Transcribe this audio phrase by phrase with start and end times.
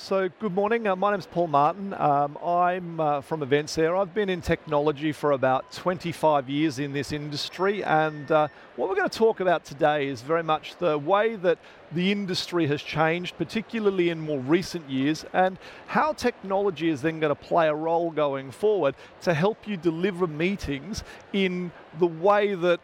[0.00, 0.86] So, good morning.
[0.86, 1.92] Uh, my name's Paul Martin.
[1.92, 4.00] Um, I'm uh, from EventsAir.
[4.00, 8.94] I've been in technology for about 25 years in this industry, and uh, what we're
[8.94, 11.58] going to talk about today is very much the way that
[11.92, 15.58] the industry has changed, particularly in more recent years, and
[15.88, 20.28] how technology is then going to play a role going forward to help you deliver
[20.28, 21.02] meetings
[21.32, 22.80] in the way that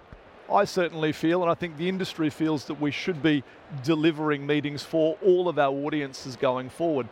[0.51, 3.43] I certainly feel, and I think the industry feels, that we should be
[3.83, 7.09] delivering meetings for all of our audiences going forward.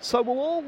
[0.00, 0.64] So we'll all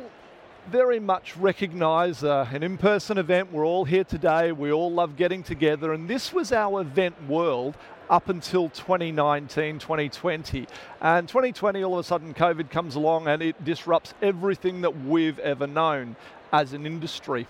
[0.71, 3.53] very much recognise uh, an in-person event.
[3.53, 4.53] We're all here today.
[4.53, 7.75] We all love getting together, and this was our event world
[8.11, 10.67] up until 2019, 2020.
[11.01, 15.39] And 2020, all of a sudden, COVID comes along and it disrupts everything that we've
[15.41, 16.17] ever known
[16.53, 17.47] as an industry.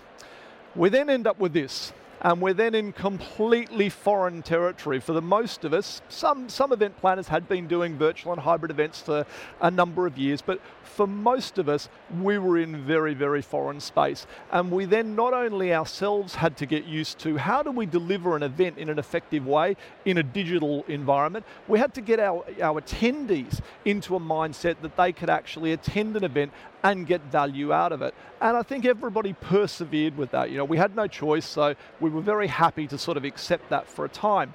[0.74, 5.00] We then end up with this and we're then in completely foreign territory.
[5.00, 8.70] For the most of us, some, some event planners had been doing virtual and hybrid
[8.70, 9.24] events for
[9.60, 11.88] a number of years, but for most of us,
[12.20, 14.26] we were in very, very foreign space.
[14.50, 18.34] And we then not only ourselves had to get used to how do we deliver
[18.34, 22.44] an event in an effective way in a digital environment, we had to get our,
[22.60, 27.72] our attendees into a mindset that they could actually attend an event and get value
[27.72, 28.14] out of it.
[28.40, 30.50] And I think everybody persevered with that.
[30.50, 33.68] You know, we had no choice, so we were very happy to sort of accept
[33.70, 34.54] that for a time.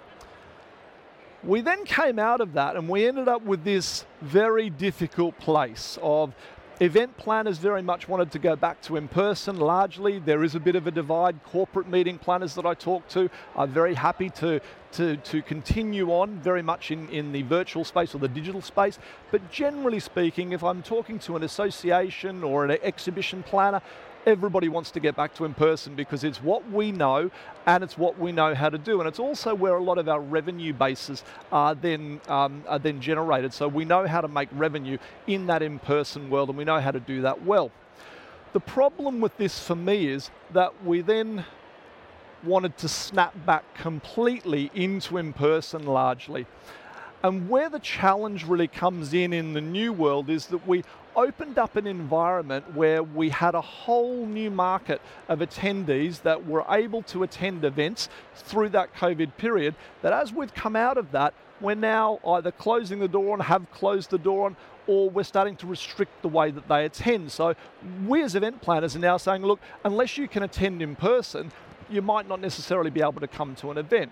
[1.43, 5.99] We then came out of that and we ended up with this very difficult place
[6.01, 6.33] of
[6.79, 10.19] event planners very much wanted to go back to in person largely.
[10.19, 11.43] There is a bit of a divide.
[11.43, 14.61] Corporate meeting planners that I talk to are very happy to,
[14.93, 18.99] to, to continue on very much in, in the virtual space or the digital space.
[19.31, 23.81] But generally speaking, if I'm talking to an association or an exhibition planner,
[24.25, 27.29] everybody wants to get back to in person because it's what we know
[27.65, 28.99] and it's what we know how to do.
[28.99, 33.01] And it's also where a lot of our revenue bases are then, um, are then
[33.01, 33.53] generated.
[33.53, 36.79] So we know how to make revenue in that in person world and we know
[36.79, 37.71] how to do that well.
[38.53, 41.45] The problem with this for me is that we then
[42.43, 46.45] wanted to snap back completely into in person largely.
[47.23, 50.83] And where the challenge really comes in in the new world is that we
[51.15, 56.65] opened up an environment where we had a whole new market of attendees that were
[56.69, 59.75] able to attend events through that COVID period.
[60.01, 63.71] That as we've come out of that, we're now either closing the door on, have
[63.71, 67.31] closed the door on, or we're starting to restrict the way that they attend.
[67.31, 67.55] So
[68.05, 71.53] we as event planners are now saying, look, unless you can attend in person,
[71.93, 74.11] you might not necessarily be able to come to an event.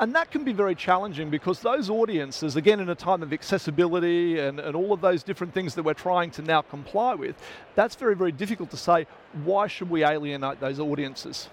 [0.00, 4.38] And that can be very challenging because those audiences, again, in a time of accessibility
[4.38, 7.36] and, and all of those different things that we're trying to now comply with,
[7.74, 9.06] that's very, very difficult to say,
[9.44, 11.48] why should we alienate those audiences?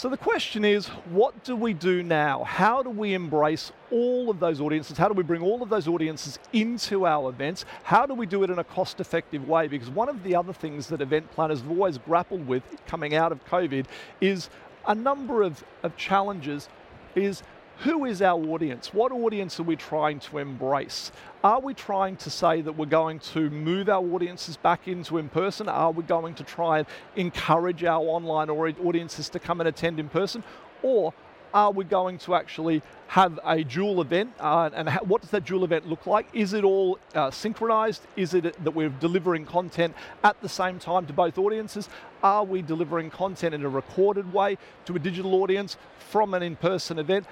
[0.00, 2.42] So the question is, what do we do now?
[2.44, 4.96] How do we embrace all of those audiences?
[4.96, 7.66] How do we bring all of those audiences into our events?
[7.82, 9.68] How do we do it in a cost effective way?
[9.68, 13.30] Because one of the other things that event planners have always grappled with coming out
[13.30, 13.84] of COVID
[14.22, 14.48] is
[14.86, 16.70] a number of, of challenges
[17.14, 17.42] is
[17.82, 18.92] who is our audience?
[18.92, 21.12] What audience are we trying to embrace?
[21.42, 25.30] Are we trying to say that we're going to move our audiences back into in
[25.30, 25.66] person?
[25.66, 26.86] Are we going to try and
[27.16, 30.44] encourage our online audiences to come and attend in person?
[30.82, 31.14] Or
[31.54, 34.34] are we going to actually have a dual event?
[34.38, 36.26] Uh, and what does that dual event look like?
[36.34, 38.02] Is it all uh, synchronized?
[38.14, 41.88] Is it that we're delivering content at the same time to both audiences?
[42.22, 45.78] Are we delivering content in a recorded way to a digital audience
[46.10, 47.26] from an in person event?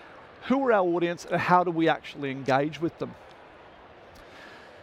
[0.47, 3.15] Who are our audience and how do we actually engage with them?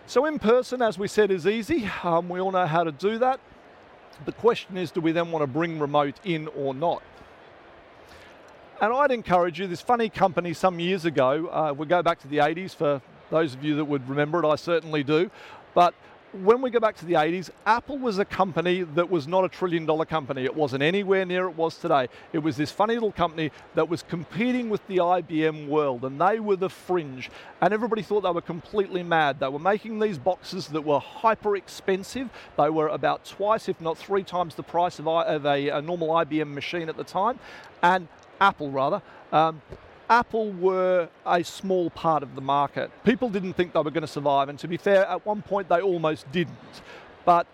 [0.07, 1.89] So in person, as we said, is easy.
[2.03, 3.39] Um, we all know how to do that.
[4.25, 7.01] The question is, do we then want to bring remote in or not?
[8.81, 12.27] And I'd encourage you, this funny company some years ago, uh, we go back to
[12.27, 13.01] the 80s for
[13.31, 15.31] those of you that would remember it, I certainly do,
[15.73, 15.95] but
[16.43, 19.49] when we go back to the 80s, Apple was a company that was not a
[19.49, 20.43] trillion dollar company.
[20.43, 22.07] It wasn't anywhere near it was today.
[22.33, 26.39] It was this funny little company that was competing with the IBM world, and they
[26.39, 27.31] were the fringe.
[27.61, 29.39] And everybody thought they were completely mad.
[29.39, 32.29] They were making these boxes that were hyper expensive.
[32.57, 36.53] They were about twice, if not three times, the price of, a, a normal IBM
[36.53, 37.39] machine at the time.
[37.81, 38.07] And
[38.41, 39.01] Apple, rather.
[39.31, 39.61] Um,
[40.09, 42.91] Apple were a small part of the market.
[43.03, 45.67] People didn't think they were going to survive, and to be fair, at one point
[45.67, 46.55] they almost didn't.
[47.25, 47.47] But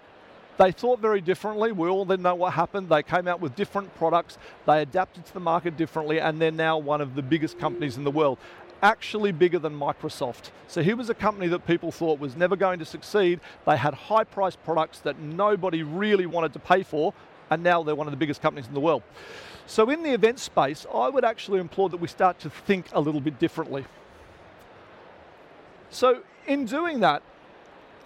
[0.57, 1.71] they thought very differently.
[1.71, 2.89] We all then know what happened.
[2.89, 6.77] They came out with different products, they adapted to the market differently, and they're now
[6.77, 8.37] one of the biggest companies in the world.
[8.83, 10.49] Actually, bigger than Microsoft.
[10.67, 13.39] So, here was a company that people thought was never going to succeed.
[13.65, 17.13] They had high priced products that nobody really wanted to pay for,
[17.51, 19.03] and now they're one of the biggest companies in the world.
[19.67, 22.99] So in the event space, I would actually implore that we start to think a
[22.99, 23.85] little bit differently.
[25.91, 27.21] So in doing that,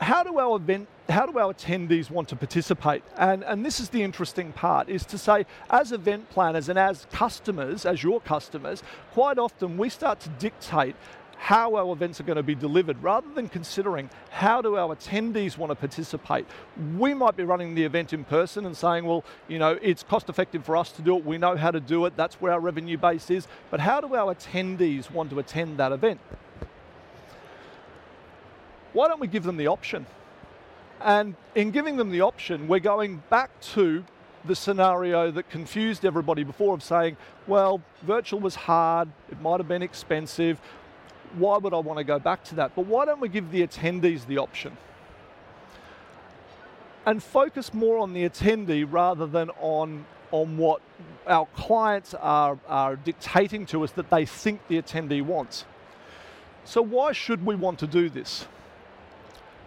[0.02, 3.04] how do our event how do our attendees want to participate?
[3.16, 7.06] And, and this is the interesting part, is to say, as event planners and as
[7.12, 8.82] customers, as your customers,
[9.14, 10.96] quite often we start to dictate
[11.38, 15.58] how our events are going to be delivered rather than considering how do our attendees
[15.58, 16.46] want to participate.
[16.98, 20.30] We might be running the event in person and saying, well, you know, it's cost
[20.30, 22.60] effective for us to do it, we know how to do it, that's where our
[22.60, 26.20] revenue base is, but how do our attendees want to attend that event?
[28.94, 30.06] Why don't we give them the option?
[31.02, 34.06] And in giving them the option, we're going back to
[34.46, 37.18] the scenario that confused everybody before of saying,
[37.48, 40.62] well, virtual was hard, it might have been expensive,
[41.38, 42.76] why would I want to go back to that?
[42.76, 44.78] But why don't we give the attendees the option?
[47.06, 50.82] And focus more on the attendee rather than on, on what
[51.28, 55.66] our clients are, are dictating to us that they think the attendee wants.
[56.64, 58.48] So why should we want to do this?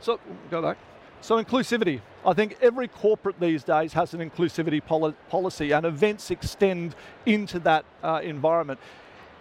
[0.01, 0.19] So,
[0.51, 0.79] go back.
[1.21, 2.01] So inclusivity.
[2.25, 6.95] I think every corporate these days has an inclusivity poli policy and events extend
[7.27, 8.79] into that uh, environment.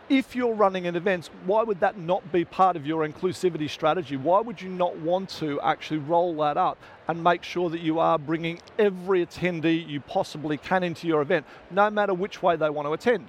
[0.09, 4.15] If you're running an event, why would that not be part of your inclusivity strategy?
[4.15, 6.77] Why would you not want to actually roll that up
[7.09, 11.45] and make sure that you are bringing every attendee you possibly can into your event,
[11.69, 13.27] no matter which way they want to attend?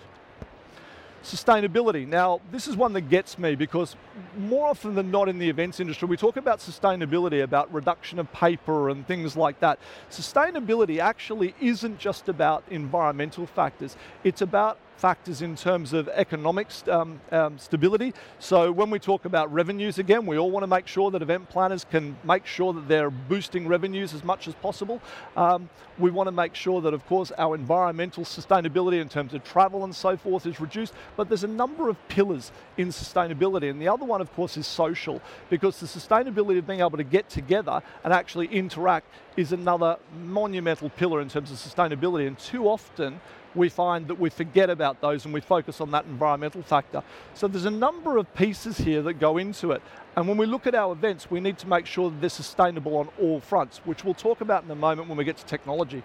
[1.25, 2.07] Sustainability.
[2.07, 3.97] Now, this is one that gets me because
[4.37, 8.33] more often than not in the events industry, we talk about sustainability, about reduction of
[8.33, 9.81] paper and things like that.
[10.13, 17.21] Sustainability actually isn't just about environmental factors, it's about factors in terms of economic um,
[17.31, 18.13] um, stability.
[18.41, 21.49] So when we talk about revenues again, we all want to make sure that event
[21.49, 25.01] planners can make sure that they're boosting revenues as much as possible.
[25.37, 29.45] Um, we want to make sure that, of course, our environmental sustainability in terms of
[29.45, 30.93] travel and so forth is reduced.
[31.17, 33.71] But there's a number of pillars in sustainability.
[33.71, 37.05] And the other one, of course, is social, because the sustainability of being able to
[37.05, 39.07] get together and actually interact
[39.37, 42.27] is another monumental pillar in terms of sustainability.
[42.27, 43.21] And too often,
[43.55, 47.03] we find that we forget about those and we focus on that environmental factor.
[47.35, 49.83] So there's a number of pieces here that go into it.
[50.17, 52.97] And when we look at our events, we need to make sure that they're sustainable
[52.97, 56.03] on all fronts, which we'll talk about in a moment when we get to technology.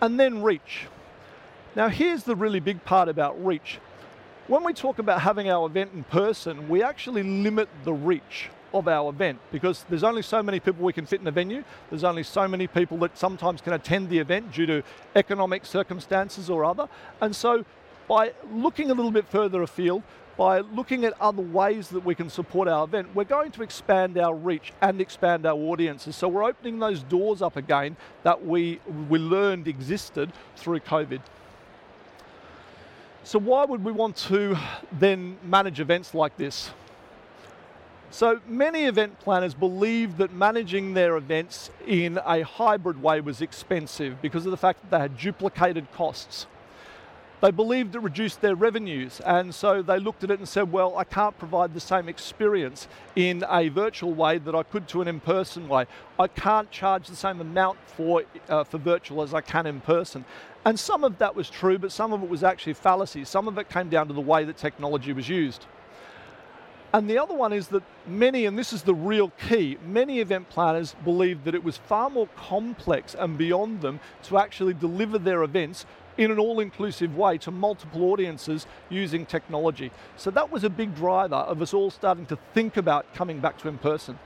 [0.00, 0.86] And then reach.
[1.74, 3.78] Now here's the really big part about reach.
[4.46, 8.88] When we talk about having our event in person, we actually limit the reach of
[8.88, 11.64] our event because there's only so many people we can fit in a venue.
[11.90, 14.82] There's only so many people that sometimes can attend the event due to
[15.16, 16.88] economic circumstances or other.
[17.20, 17.64] And so
[18.08, 20.02] by looking a little bit further afield,
[20.36, 24.16] by looking at other ways that we can support our event, we're going to expand
[24.16, 26.14] our reach and expand our audiences.
[26.14, 31.20] So we're opening those doors up again that we, we learned existed through COVID.
[33.24, 34.56] So why would we want to
[34.92, 36.70] then manage events like this?
[38.10, 44.22] So many event planners believed that managing their events in a hybrid way was expensive
[44.22, 46.46] because of the fact that they had duplicated costs.
[47.40, 50.96] They believed it reduced their revenues, and so they looked at it and said, Well,
[50.96, 55.06] I can't provide the same experience in a virtual way that I could to an
[55.06, 55.86] in person way.
[56.18, 60.24] I can't charge the same amount for, uh, for virtual as I can in person.
[60.64, 63.24] And some of that was true, but some of it was actually fallacy.
[63.24, 65.66] Some of it came down to the way that technology was used.
[66.92, 70.48] And the other one is that many, and this is the real key, many event
[70.48, 75.42] planners believed that it was far more complex and beyond them to actually deliver their
[75.42, 75.84] events
[76.16, 79.90] in an all-inclusive way to multiple audiences using technology.
[80.16, 83.58] So that was a big driver of us all starting to think about coming back
[83.58, 84.18] to in-person.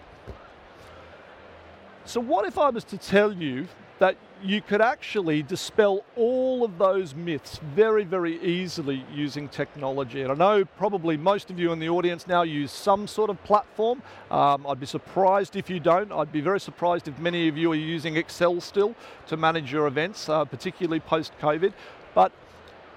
[2.05, 3.67] So what if I was to tell you
[3.99, 10.23] that you could actually dispel all of those myths very, very easily using technology.
[10.23, 13.43] And I know probably most of you in the audience now use some sort of
[13.45, 14.03] platform.
[14.31, 16.11] Um, I'd be surprised if you don't.
[16.11, 18.97] I'd be very surprised if many of you are using Excel still
[19.29, 21.73] to manage your events, uh, particularly post-COVID.
[22.15, 22.33] But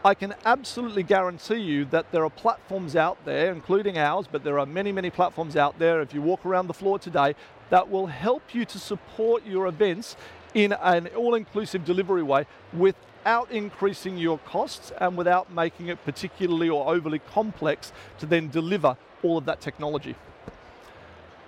[0.04, 4.60] I can absolutely guarantee you that there are platforms out there, including ours, but there
[4.60, 7.36] are many, many platforms out there, if you walk around the floor today,
[7.70, 10.16] that will help you to support your events
[10.56, 16.92] in an all-inclusive delivery way without increasing your costs and without making it particularly or
[16.92, 20.16] overly complex to then deliver all of that technology.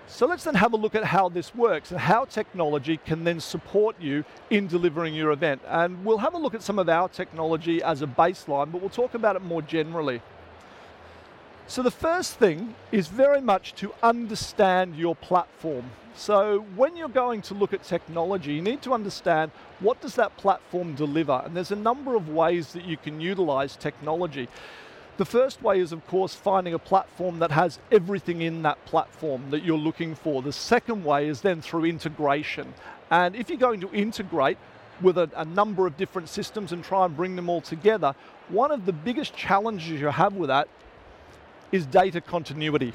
[0.09, 3.39] So let's then have a look at how this works and how technology can then
[3.39, 5.61] support you in delivering your event.
[5.67, 8.89] And we'll have a look at some of our technology as a baseline, but we'll
[8.89, 10.21] talk about it more generally.
[11.69, 15.91] So the first thing is very much to understand your platform.
[16.15, 20.37] So when you're going to look at technology, you need to understand what does that
[20.37, 21.41] platform deliver?
[21.43, 24.47] And there's a number of ways that you can utilize technology.
[25.17, 29.49] The first way is, of course, finding a platform that has everything in that platform
[29.49, 30.41] that you're looking for.
[30.41, 32.73] The second way is then through integration.
[33.11, 34.57] And if you're going to integrate
[35.01, 38.15] with a, a, number of different systems and try and bring them all together,
[38.47, 40.69] one of the biggest challenges you have with that
[41.71, 42.93] is data continuity.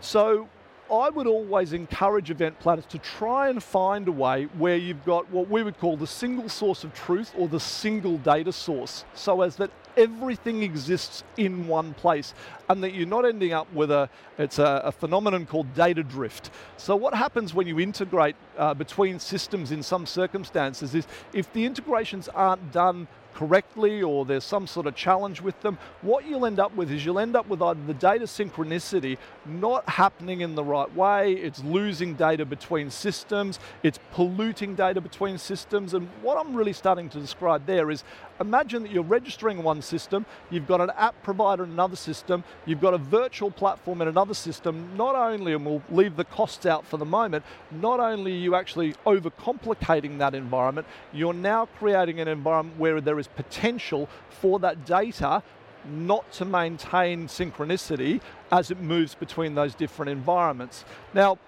[0.00, 0.48] So
[0.92, 5.30] I would always encourage event planners to try and find a way where you've got
[5.30, 9.40] what we would call the single source of truth or the single data source, so
[9.40, 12.34] as that everything exists in one place
[12.68, 16.50] and that you're not ending up with a, it's a, a phenomenon called data drift.
[16.76, 21.64] So what happens when you integrate uh, between systems in some circumstances is if the
[21.64, 26.60] integrations aren't done correctly or there's some sort of challenge with them, what you'll end
[26.60, 30.64] up with is you'll end up with either the data synchronicity not happening in the
[30.64, 36.54] right way, it's losing data between systems, it's polluting data between systems, and what I'm
[36.54, 38.04] really starting to describe there is
[38.40, 42.80] imagine that you're registering one system, you've got an app provider in another system, you've
[42.80, 46.86] got a virtual platform in another system, not only, and we'll leave the costs out
[46.86, 52.28] for the moment, not only are you actually overcomplicating that environment, you're now creating an
[52.28, 55.42] environment where there is potential for that data
[55.86, 60.84] not to maintain synchronicity as it moves between those different environments.
[61.12, 61.38] Now,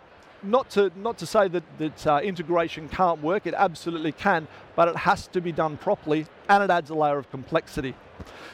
[0.42, 4.88] not to, not to say that, that uh, integration can't work, it absolutely can, but
[4.88, 7.94] it has to be done properly and it adds a layer of complexity.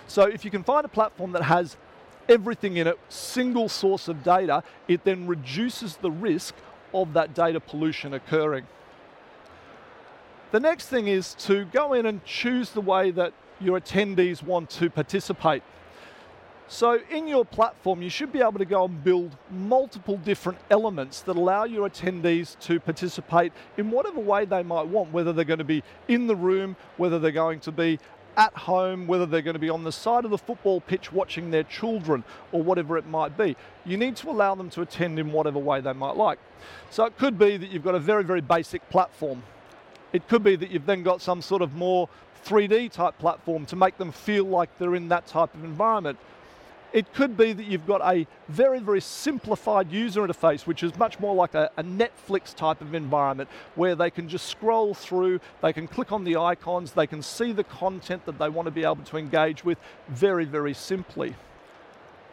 [0.06, 1.76] So if you can find a platform that has
[2.28, 6.54] everything in it, single source of data, it then reduces the risk
[6.94, 8.66] of that data pollution occurring.
[10.50, 14.68] The next thing is to go in and choose the way that your attendees want
[14.70, 15.62] to participate.
[16.73, 21.21] So in your platform, you should be able to go and build multiple different elements
[21.21, 25.59] that allow your attendees to participate in whatever way they might want, whether they're going
[25.59, 27.99] to be in the room, whether they're going to be
[28.38, 31.50] at home, whether they're going to be on the side of the football pitch watching
[31.50, 33.55] their children or whatever it might be.
[33.85, 36.38] You need to allow them to attend in whatever way they might like.
[36.88, 39.43] So it could be that you've got a very, very basic platform.
[40.14, 42.09] It could be that you've then got some sort of more
[42.47, 46.19] 3D type platform to make them feel like they're in that type of environment.
[46.92, 51.18] It could be that you've got a very, very simplified user interface, which is much
[51.18, 55.72] more like a, a, Netflix type of environment where they can just scroll through, they
[55.72, 58.82] can click on the icons, they can see the content that they want to be
[58.82, 61.34] able to engage with very, very simply.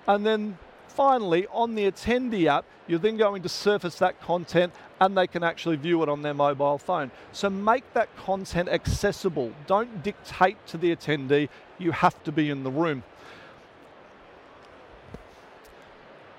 [0.08, 5.18] And then finally, on the attendee app, you're then going to surface that content and
[5.18, 7.12] they can actually view it on their mobile phone.
[7.32, 9.54] So make that content accessible.
[9.68, 11.48] Don't dictate to the attendee,
[11.78, 13.04] you have to be in the room.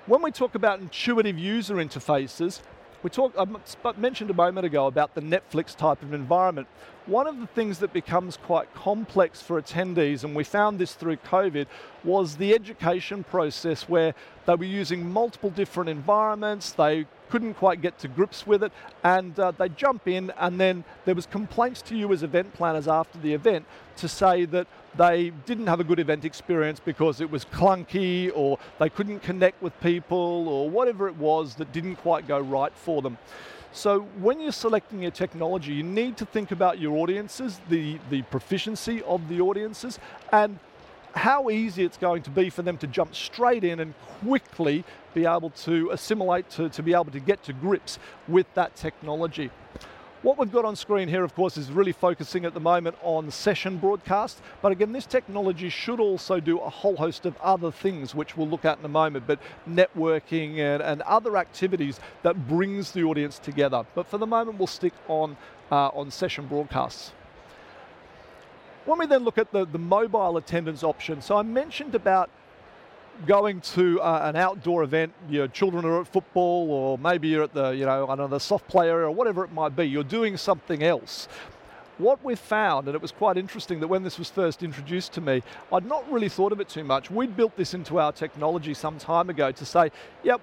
[0.07, 2.61] When we talk about intuitive user interfaces,
[3.03, 6.67] we talked, I mentioned a moment ago about the Netflix type of environment.
[7.05, 11.17] One of the things that becomes quite complex for attendees, and we found this through
[11.17, 11.67] COVID,
[12.03, 14.15] was the education process where
[14.47, 18.71] they were using multiple different environments, they couldn't quite get to grips with it,
[19.03, 22.87] and uh, they jump in, and then there was complaints to you as event planners
[22.87, 23.65] after the event
[23.97, 24.65] to say that
[24.97, 29.61] they didn't have a good event experience because it was clunky, or they couldn't connect
[29.61, 33.17] with people, or whatever it was that didn't quite go right for them.
[33.73, 38.21] So when you're selecting your technology, you need to think about your audiences, the, the
[38.23, 39.97] proficiency of the audiences,
[40.33, 40.59] and
[41.15, 44.83] how easy it's going to be for them to jump straight in and quickly
[45.13, 49.49] be able to assimilate, to, to be able to get to grips with that technology.
[50.23, 53.31] What we've got on screen here, of course, is really focusing at the moment on
[53.31, 54.39] session broadcast.
[54.61, 58.47] But again, this technology should also do a whole host of other things, which we'll
[58.47, 63.39] look at in a moment, but networking and, and other activities that brings the audience
[63.39, 63.83] together.
[63.95, 65.37] But for the moment, we'll stick on,
[65.71, 67.13] uh, on session broadcasts.
[68.85, 72.29] When we then look at the, the mobile attendance option, so I mentioned about
[73.25, 77.53] going to uh, an outdoor event, your children are at football, or maybe you're at
[77.53, 80.03] the, you know, I know, the soft play area, or whatever it might be, you're
[80.03, 81.27] doing something else.
[81.97, 85.21] What we found, and it was quite interesting that when this was first introduced to
[85.21, 87.11] me, I'd not really thought of it too much.
[87.11, 89.91] We'd built this into our technology some time ago to say,
[90.23, 90.41] yep,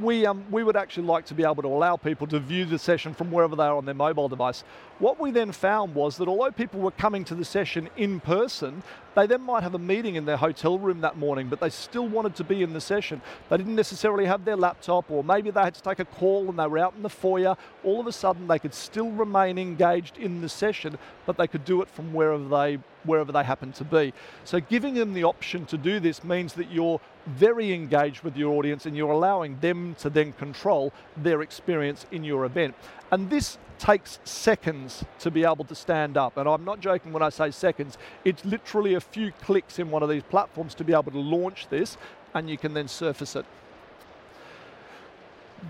[0.00, 2.78] we, um, we would actually like to be able to allow people to view the
[2.78, 4.64] session from wherever they are on their mobile device.
[4.98, 8.82] What we then found was that although people were coming to the session in person,
[9.14, 12.06] they then might have a meeting in their hotel room that morning, but they still
[12.06, 13.22] wanted to be in the session.
[13.48, 16.58] They didn't necessarily have their laptop, or maybe they had to take a call and
[16.58, 17.56] they were out in the foyer.
[17.82, 21.64] All of a sudden, they could still remain engaged in the session, but they could
[21.64, 24.14] do it from wherever they wherever they happen to be.
[24.44, 28.54] So giving them the option to do this means that you're very engaged with your
[28.54, 32.74] audience and you're allowing them to then control their experience in your event.
[33.10, 36.36] And this takes seconds to be able to stand up.
[36.36, 37.98] And I'm not joking when I say seconds.
[38.24, 41.68] It's literally a few clicks in one of these platforms to be able to launch
[41.68, 41.96] this,
[42.34, 43.44] and you can then surface it.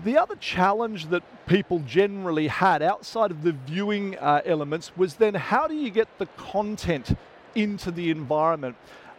[0.03, 5.35] The other challenge that people generally had outside of the viewing uh, elements was then
[5.35, 7.17] how do you get the content
[7.55, 8.75] into the environment?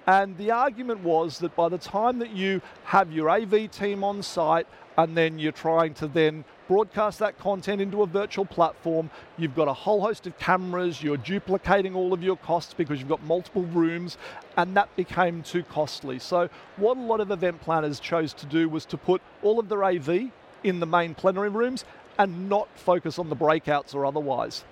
[0.06, 4.22] And the argument was that by the time that you have your AV team on
[4.22, 9.54] site and then you're trying to then broadcast that content into a virtual platform, you've
[9.54, 13.22] got a whole host of cameras, you're duplicating all of your costs because you've got
[13.24, 14.16] multiple rooms,
[14.56, 16.18] and that became too costly.
[16.18, 19.68] So what a lot of event planners chose to do was to put all of
[19.68, 20.30] their AV
[20.64, 21.84] in the main plenary rooms
[22.18, 24.64] and not focus on the breakouts or otherwise.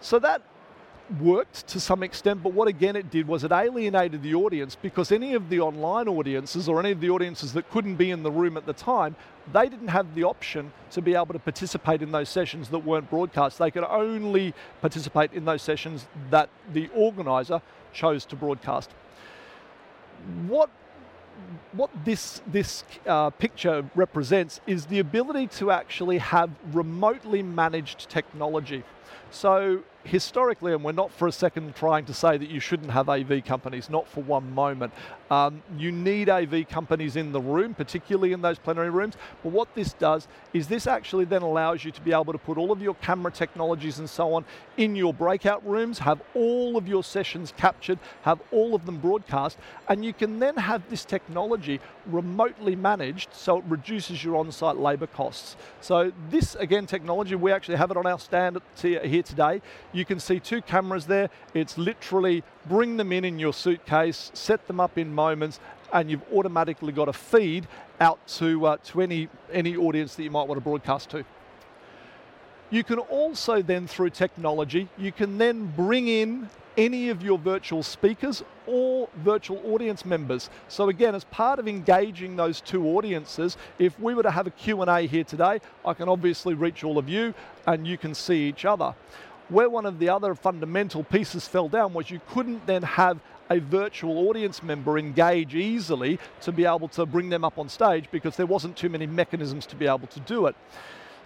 [0.00, 0.42] So that
[1.20, 5.12] worked to some extent, but what again it did was it alienated the audience because
[5.12, 8.30] any of the online audiences or any of the audiences that couldn't be in the
[8.30, 9.14] room at the time,
[9.52, 13.08] they didn't have the option to be able to participate in those sessions that weren't
[13.10, 13.58] broadcast.
[13.58, 17.60] They could only participate in those sessions that the organizer
[17.92, 18.90] chose to broadcast.
[20.46, 20.70] What
[21.72, 28.84] what this, this uh, picture represents is the ability to actually have remotely managed technology.
[29.30, 33.08] So historically, and we're not for a second trying to say that you shouldn't have
[33.08, 34.92] AV companies, not for one moment.
[35.30, 39.14] Um, you need AV companies in the room, particularly in those plenary rooms.
[39.42, 42.58] But what this does is this actually then allows you to be able to put
[42.58, 44.44] all of your camera technologies and so on
[44.76, 49.56] in your breakout rooms, have all of your sessions captured, have all of them broadcast,
[49.88, 55.06] and you can then have this technology remotely managed so it reduces your on-site labor
[55.06, 55.56] costs.
[55.80, 58.58] So this, again, technology, we actually have it on our stand
[59.02, 59.62] here today.
[59.92, 61.30] You can see two cameras there.
[61.54, 65.60] It's literally bring them in in your suitcase, set them up in moments,
[65.92, 67.66] and you've automatically got a feed
[68.00, 71.24] out to, uh, to any, any audience that you might want to broadcast to.
[72.74, 77.84] You can also then, through technology, you can then bring in any of your virtual
[77.84, 80.50] speakers or virtual audience members.
[80.66, 84.50] So again, as part of engaging those two audiences, if we were to have a
[84.50, 87.32] Q&A here today, I can obviously reach all of you
[87.64, 88.92] and you can see each other.
[89.50, 93.60] Where one of the other fundamental pieces fell down was you couldn't then have a
[93.60, 98.34] virtual audience member engage easily to be able to bring them up on stage because
[98.34, 100.56] there wasn't too many mechanisms to be able to do it.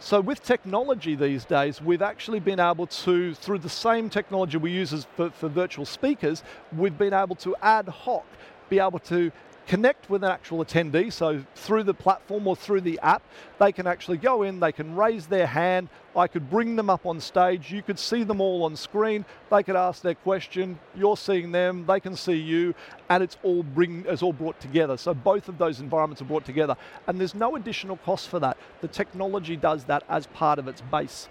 [0.00, 4.70] So with technology these days, we've actually been able to, through the same technology we
[4.70, 6.44] use for, for virtual speakers,
[6.76, 8.24] we've been able to ad hoc
[8.68, 9.32] be able to
[9.68, 13.22] connect with an actual attendee, so through the platform or through the app,
[13.59, 17.04] they can actually go in, they can raise their hand, I could bring them up
[17.04, 21.18] on stage, you could see them all on screen, they could ask their question, you're
[21.18, 22.74] seeing them, they can see you,
[23.11, 24.96] and it's all, bring, it's all brought together.
[24.96, 26.74] So both of those environments are brought together,
[27.07, 28.57] and there's no additional cost for that.
[28.81, 31.28] The technology does that as part of its base.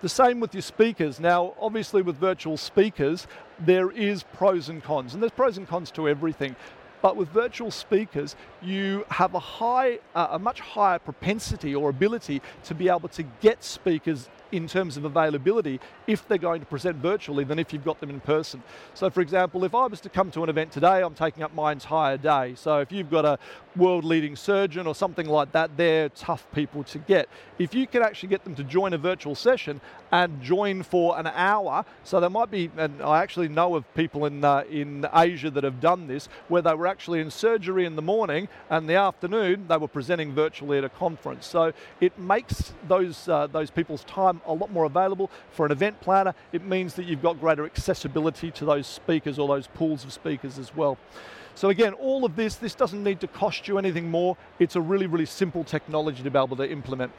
[0.00, 1.18] The same with your speakers.
[1.18, 3.26] Now, obviously with virtual speakers,
[3.58, 6.56] there is pros and cons, and there's pros and cons to everything.
[7.00, 12.42] But with virtual speakers, you have a high, uh, a much higher propensity or ability
[12.64, 16.96] to be able to get speakers in terms of availability if they're going to present
[16.96, 18.62] virtually than if you've got them in person.
[18.94, 21.54] So for example, if I was to come to an event today, I'm taking up
[21.54, 22.54] my entire day.
[22.56, 23.38] So if you've got a
[23.78, 27.28] world leading surgeon or something like that, they're tough people to get.
[27.58, 31.26] If you can actually get them to join a virtual session and join for an
[31.28, 35.50] hour, so there might be, and I actually know of people in, uh, in Asia
[35.50, 38.94] that have done this, where they were actually in surgery in the morning and the
[38.94, 41.46] afternoon they were presenting virtually at a conference.
[41.46, 46.00] So it makes those, uh, those people's time a lot more available for an event
[46.00, 46.34] planner.
[46.52, 50.58] It means that you've got greater accessibility to those speakers or those pools of speakers
[50.58, 50.98] as well.
[51.58, 54.36] So again, all of this, this doesn't need to cost you anything more.
[54.60, 57.10] It's a really, really simple technology to be able to implement.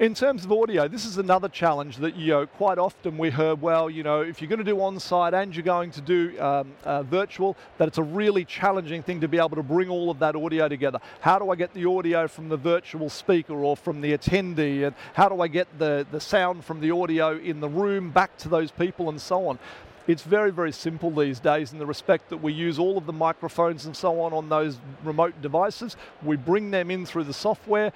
[0.00, 3.60] In terms of audio, this is another challenge that you know, quite often we heard,
[3.60, 6.72] well, you know, if you're going to do on-site and you're going to do um,
[6.84, 10.18] uh, virtual, that it's a really challenging thing to be able to bring all of
[10.20, 10.98] that audio together.
[11.20, 14.86] How do I get the audio from the virtual speaker or from the attendee?
[14.86, 18.38] And how do I get the, the sound from the audio in the room back
[18.38, 19.58] to those people and so on?
[20.06, 23.12] It's very, very simple these days in the respect that we use all of the
[23.12, 25.96] microphones and so on on those remote devices.
[26.22, 27.92] We bring them in through the software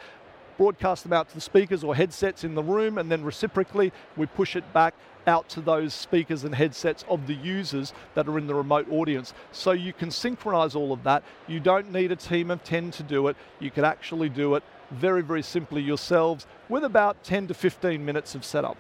[0.61, 4.27] broadcast them out to the speakers or headsets in the room, and then reciprocally, we
[4.27, 4.93] push it back
[5.27, 9.33] out to those speakers and headsets of the users that are in the remote audience.
[9.53, 11.23] So you can synchronize all of that.
[11.49, 13.39] You don't need a team of 10 to do it.
[13.59, 18.35] You can actually do it very, very simply yourselves with about 10 to 15 minutes
[18.35, 18.77] of setup.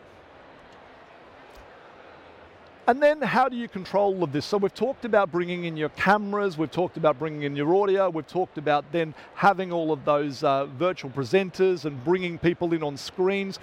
[2.86, 4.46] And then how do you control all of this?
[4.46, 8.08] So we've talked about bringing in your cameras, we've talked about bringing in your audio,
[8.08, 12.82] we've talked about then having all of those uh, virtual presenters and bringing people in
[12.82, 13.58] on screens.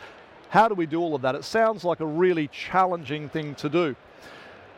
[0.50, 1.36] How do we do all of that?
[1.36, 3.96] It sounds like a really challenging thing to do.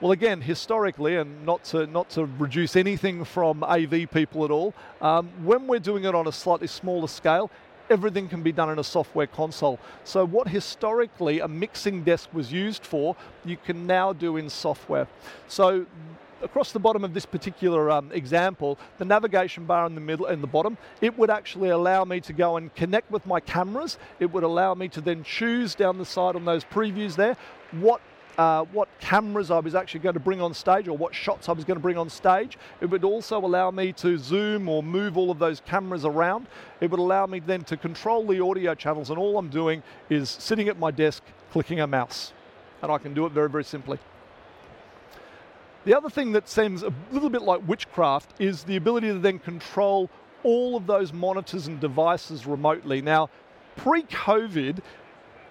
[0.01, 4.73] Well, again, historically, and not to not to reduce anything from AV people at all,
[5.01, 7.51] um, when we're doing it on a slightly smaller scale,
[7.89, 9.79] everything can be done in a software console.
[10.03, 15.07] So what historically a mixing desk was used for, you can now do in software.
[15.47, 15.85] So
[16.41, 20.41] across the bottom of this particular um, example, the navigation bar in the middle and
[20.41, 23.97] the bottom, it would actually allow me to go and connect with my cameras.
[24.19, 27.35] It would allow me to then choose down the side on those previews there
[27.71, 28.01] what
[28.39, 31.51] uh, what cameras I was actually going to bring on stage or what shots I
[31.51, 32.57] was going to bring on stage.
[32.79, 36.47] It would also allow me to zoom or move all of those cameras around.
[36.79, 40.29] It would allow me then to control the audio channels and all I'm doing is
[40.29, 41.21] sitting at my desk
[41.51, 42.31] clicking a mouse.
[42.81, 43.99] And I can do it very, very simply.
[45.83, 49.39] The other thing that seems a little bit like witchcraft is the ability to then
[49.39, 50.09] control
[50.43, 53.01] all of those monitors and devices remotely.
[53.01, 53.29] Now,
[53.75, 54.79] pre-COVID,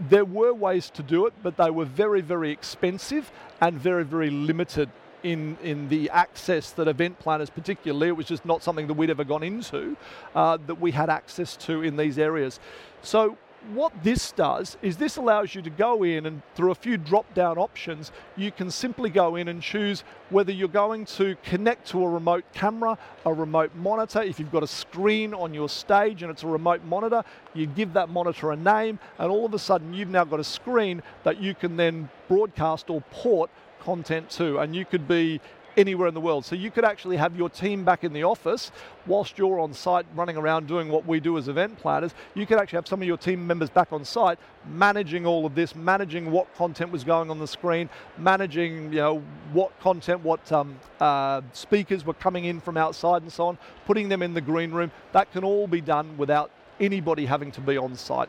[0.00, 3.30] there were ways to do it, but they were very, very expensive
[3.60, 4.90] and very, very limited
[5.22, 9.10] in, in the access that event planners particularly, it was just not something that we'd
[9.10, 9.96] ever gone into,
[10.34, 12.60] uh, that we had access to in these areas.
[13.02, 13.36] So
[13.74, 17.32] what this does is this allows you to go in and through a few drop
[17.34, 22.02] down options, you can simply go in and choose whether you're going to connect to
[22.02, 24.22] a remote camera, a remote monitor.
[24.22, 27.22] If you've got a screen on your stage and it's a remote monitor,
[27.54, 30.44] you give that monitor a name and all of a sudden you've now got a
[30.44, 33.50] screen that you can then broadcast or port
[33.80, 34.58] content to.
[34.58, 35.40] And you could be
[35.78, 36.44] anywhere in the world.
[36.44, 38.72] So you could actually have your team back in the office
[39.06, 42.12] whilst you're on site running around doing what we do as event planners.
[42.34, 45.54] You could actually have some of your team members back on site managing all of
[45.54, 47.88] this, managing what content was going on the screen,
[48.18, 53.32] managing you know what content, what um, uh, speakers were coming in from outside and
[53.32, 54.90] so on, putting them in the green room.
[55.12, 58.28] That can all be done without anybody having to be on site.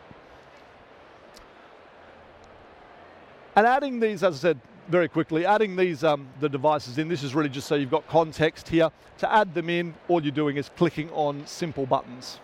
[3.56, 7.24] And adding these, as I said, very quickly, adding these um, the devices in, this
[7.24, 8.90] is really just so you've got context here.
[9.20, 12.40] To add them in, all you're doing is clicking on simple buttons.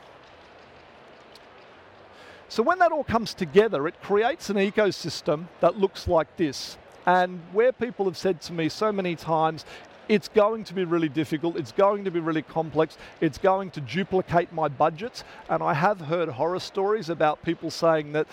[2.47, 6.77] So when that all comes together, it creates an ecosystem that looks like this.
[7.07, 9.65] And where people have said to me so many times,
[10.07, 13.81] it's going to be really difficult, it's going to be really complex, it's going to
[13.81, 15.23] duplicate my budgets.
[15.49, 18.27] And I have heard horror stories about people saying that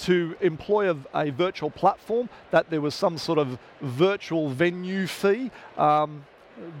[0.00, 5.50] to employ a, a, virtual platform, that there was some sort of virtual venue fee.
[5.76, 6.24] Um,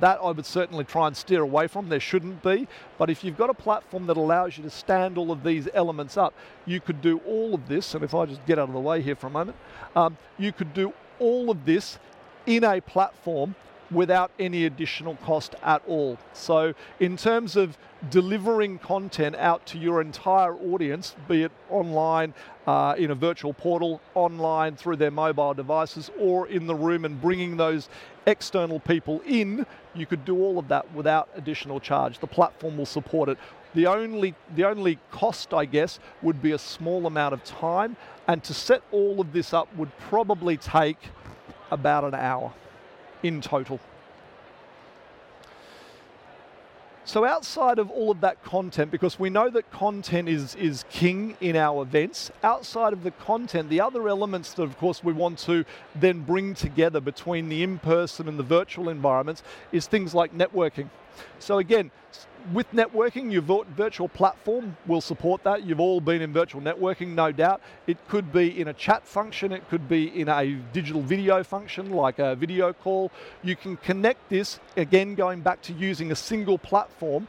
[0.00, 1.88] that I would certainly try and steer away from.
[1.88, 2.68] There shouldn't be.
[2.98, 6.16] But if you've got a platform that allows you to stand all of these elements
[6.16, 6.34] up,
[6.66, 7.94] you could do all of this.
[7.94, 9.56] And if I just get out of the way here for a moment,
[9.96, 11.98] um, you could do all of this
[12.46, 13.54] in a platform
[13.92, 16.18] without any additional cost at all.
[16.32, 17.76] So in terms of
[18.10, 22.34] delivering content out to your entire audience, be it online,
[22.66, 27.20] uh, in a virtual portal, online through their mobile devices, or in the room and
[27.20, 27.88] bringing those
[28.26, 32.18] external people in, you could do all of that without additional charge.
[32.18, 33.38] The platform will support it.
[33.74, 37.96] The only, the only cost, I guess, would be a small amount of time,
[38.28, 40.98] and to set all of this up would probably take
[41.70, 42.52] about an hour
[43.22, 43.80] in total.
[47.04, 51.36] So outside of all of that content, because we know that content is, is king
[51.40, 55.38] in our events, outside of the content, the other elements that of course we want
[55.40, 55.64] to
[55.96, 60.88] then bring together between the in-person and the virtual environments is things like networking.
[61.38, 61.90] So again,
[62.52, 65.64] with networking, your virtual platform will support that.
[65.64, 67.60] You've all been in virtual networking, no doubt.
[67.86, 71.92] It could be in a chat function, it could be in a digital video function
[71.92, 73.12] like a video call.
[73.42, 77.28] You can connect this, again, going back to using a single platform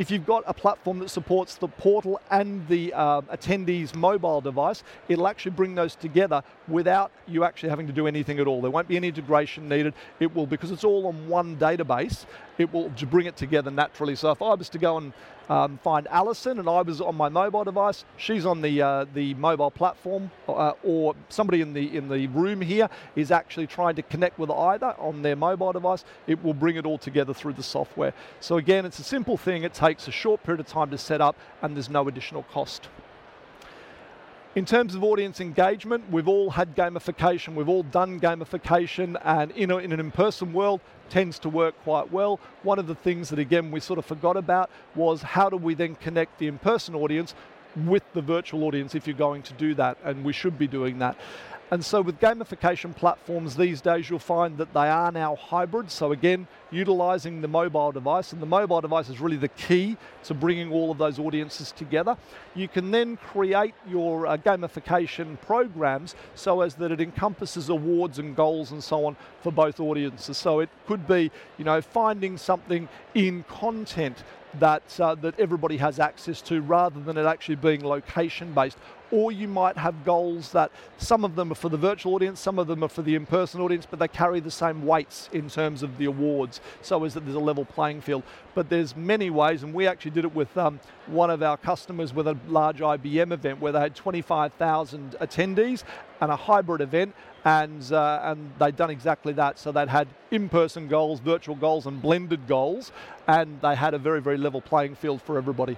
[0.00, 4.82] if you've got a platform that supports the portal and the uh, attendee's mobile device,
[5.10, 8.62] it'll actually bring those together without you actually having to do anything at all.
[8.62, 9.92] There won't be any integration needed.
[10.18, 12.24] It will, because it's all on one database,
[12.56, 14.16] it will bring it together naturally.
[14.16, 15.12] So if I was to go and
[15.50, 19.34] um, find Alison and I was on my mobile device, she's on the uh, the
[19.34, 24.02] mobile platform, uh, or somebody in the in the room here is actually trying to
[24.02, 27.62] connect with either on their mobile device, it will bring it all together through the
[27.64, 28.14] software.
[28.38, 29.64] So again, it's a simple thing.
[29.64, 32.88] It takes a short period of time to set up and there's no additional cost.
[34.56, 39.70] In terms of audience engagement, we've all had gamification, we've all done gamification, and in,
[39.70, 42.40] a, in an in-person world, tends to work quite well.
[42.64, 45.74] One of the things that, again, we sort of forgot about was how do we
[45.74, 47.36] then connect the in-person audience
[47.76, 50.98] with the virtual audience if you're going to do that, and we should be doing
[50.98, 51.16] that.
[51.72, 55.88] And so with gamification platforms these days, you'll find that they are now hybrid.
[55.88, 60.34] So again, utilizing the mobile device, and the mobile device is really the key to
[60.34, 62.16] bringing all of those audiences together.
[62.56, 68.34] You can then create your uh, gamification programs so as that it encompasses awards and
[68.34, 70.36] goals and so on for both audiences.
[70.36, 74.24] So it could be, you know, finding something in content
[74.58, 78.76] that, uh, that everybody has access to rather than it actually being location based
[79.10, 82.58] or you might have goals that some of them are for the virtual audience, some
[82.58, 85.82] of them are for the in-person audience, but they carry the same weights in terms
[85.82, 88.22] of the awards, so as that there's a level playing field.
[88.54, 92.14] But there's many ways, and we actually did it with um, one of our customers
[92.14, 95.84] with a large IBM event where they had 25,000 attendees
[96.20, 99.58] and a hybrid event, and, uh, and they'd done exactly that.
[99.58, 102.92] So they'd had in-person goals, virtual goals, and blended goals,
[103.26, 105.76] and they had a very, very level playing field for everybody.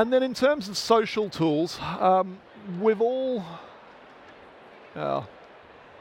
[0.00, 2.38] And then in terms of social tools, um,
[2.80, 3.44] we've all,
[4.96, 5.22] uh,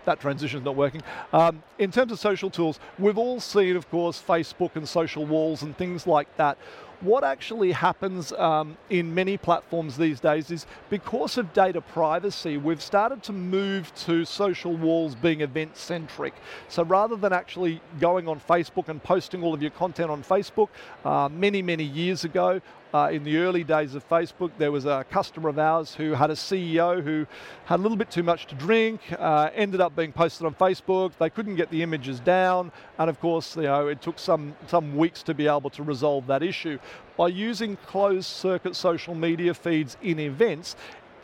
[0.05, 1.01] that transition's not working.
[1.33, 5.63] Um, in terms of social tools, we've all seen, of course, Facebook and social walls
[5.63, 6.57] and things like that.
[7.01, 12.81] What actually happens um, in many platforms these days is because of data privacy, we've
[12.81, 16.33] started to move to social walls being event centric.
[16.67, 20.67] So rather than actually going on Facebook and posting all of your content on Facebook,
[21.05, 22.59] uh, many, many years ago,
[22.93, 26.31] uh, in the early days of Facebook, there was a customer of ours who had
[26.31, 27.27] a CEO who
[27.65, 31.11] had a little bit too much to drink, uh, ended up being posted on Facebook.
[31.19, 34.97] They couldn't get the images down, and of course, you know, it took some some
[34.97, 36.79] weeks to be able to resolve that issue.
[37.17, 40.75] By using closed circuit social media feeds in events,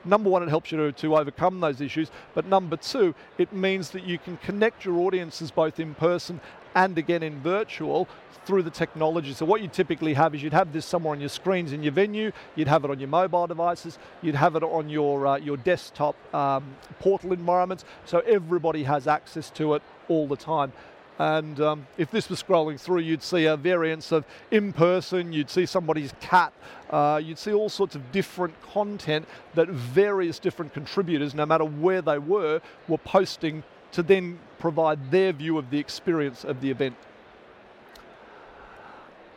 [0.06, 3.89] number one, it helps you to, to, overcome those issues, but number two, it means
[3.91, 6.39] that you can connect your audiences both in person
[6.75, 8.08] and again in virtual
[8.45, 9.34] through the technology.
[9.34, 11.93] So what you typically have is you'd have this somewhere on your screens in your
[11.93, 15.58] venue, you'd have it on your mobile devices, you'd have it on your, uh, your
[15.58, 20.71] desktop um, portal environments, so everybody has access to it all the time.
[21.17, 25.49] And um, if this was scrolling through, you'd see a variance of in person, you'd
[25.49, 26.51] see somebody's cat,
[26.89, 32.01] uh, you'd see all sorts of different content that various different contributors, no matter where
[32.01, 36.95] they were, were posting to then provide their view of the experience of the event.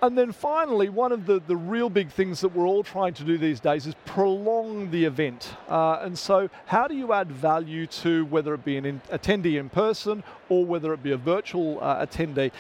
[0.00, 3.24] And then finally, one of the, the real big things that we're all trying to
[3.24, 5.54] do these days is prolong the event.
[5.68, 9.58] Uh, and so, how do you add value to whether it be an in, attendee
[9.58, 12.52] in person or whether it be a virtual uh, attendee?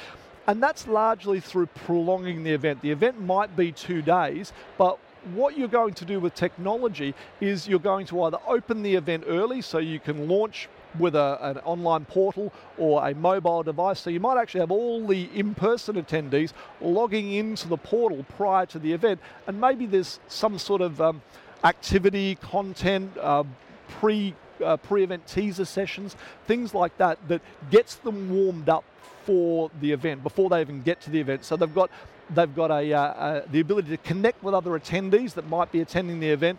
[0.48, 2.82] And that's largely through prolonging the event.
[2.82, 4.98] The event might be two days, but
[5.34, 9.24] what you're going to do with technology is you're going to either open the event
[9.28, 10.68] early so you can launch
[10.98, 14.00] with a, an online portal or a mobile device.
[14.00, 18.78] So you might actually have all the in-person attendees logging into the portal prior to
[18.78, 21.22] the event, and maybe there's some sort of um,
[21.64, 23.44] activity, content, uh,
[23.88, 24.34] pre
[24.64, 28.84] uh, pre-event teaser sessions, things like that, that gets them warmed up
[29.24, 31.44] for the event before they even get to the event.
[31.44, 31.90] So they've got
[32.34, 36.20] they've got a, uh, the ability to connect with other attendees that might be attending
[36.20, 36.58] the event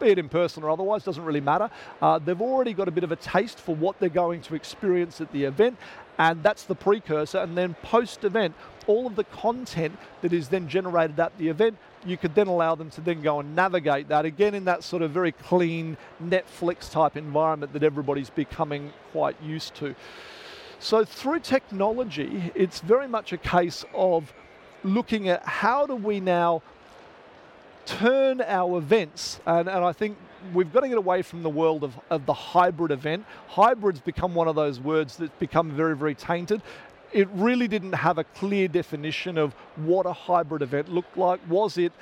[0.00, 1.70] be it in person or otherwise, doesn't really matter.
[2.00, 5.20] Uh, they've already got a bit of a taste for what they're going to experience
[5.20, 5.76] at the event,
[6.18, 7.38] and that's the precursor.
[7.38, 8.54] And then post event,
[8.86, 12.74] all of the content that is then generated at the event, you could then allow
[12.74, 16.90] them to then go and navigate that again in that sort of very clean Netflix
[16.90, 19.94] type environment that everybody's becoming quite used to.
[20.78, 24.32] So through technology, it's very much a case of
[24.82, 26.62] looking at how do we now
[27.86, 30.16] turn our events, and, and I think
[30.54, 33.24] we've got to get away from the world of, of the hybrid event.
[33.48, 36.62] Hybrid's become one of those words that's become very, very tainted.
[37.12, 41.40] It really didn't have a clear definition of what a hybrid event looked like.
[41.48, 41.92] Was it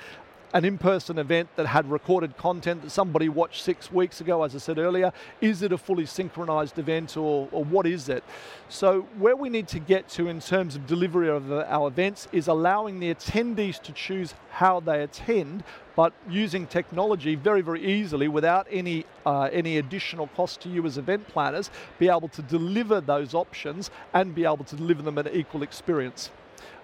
[0.53, 4.57] an in-person event that had recorded content that somebody watched six weeks ago, as I
[4.57, 5.11] said earlier?
[5.41, 8.23] Is it a fully synchronized event or, or what is it?
[8.67, 12.47] So where we need to get to in terms of delivery of our events is
[12.47, 15.63] allowing the attendees to choose how they attend,
[15.95, 20.97] but using technology very, very easily without any, uh, any additional cost to you as
[20.97, 25.27] event planners, be able to deliver those options and be able to deliver them an
[25.31, 26.31] equal experience.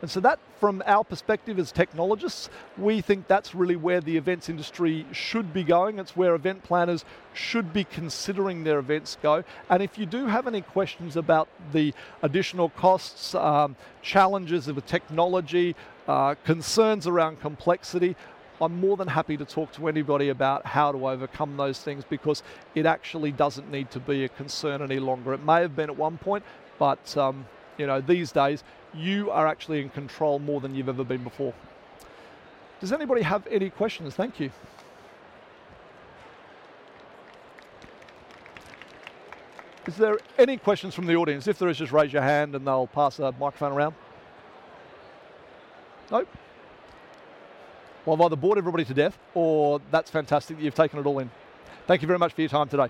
[0.02, 4.50] And so that, from our perspective as technologists, we think that's really where the events
[4.50, 6.00] industry should be going.
[6.00, 9.44] It's where event planners should be considering their events go.
[9.70, 14.82] And if you do have any questions about the additional costs, um, challenges of the
[14.82, 15.76] technology,
[16.08, 18.16] uh, concerns around complexity,
[18.62, 22.42] I'm more than happy to talk to anybody about how to overcome those things because
[22.74, 25.34] it actually doesn't need to be a concern any longer.
[25.34, 26.46] It may have been at one point,
[26.80, 27.46] but um,
[27.78, 28.64] you know these days
[28.96, 31.54] you are actually in control more than you've ever been before.
[32.80, 34.16] Does anybody have any questions?
[34.16, 34.52] Thank you.
[39.88, 41.48] Is there any questions from the audience?
[41.48, 43.94] If there is, just raise your hand and they'll pass a microphone around.
[46.12, 46.28] Nope.
[48.06, 51.20] Well, I've either bored everybody to death or that's fantastic that you've taken it all
[51.20, 51.30] in.
[51.88, 52.90] Thank you very much for your time today.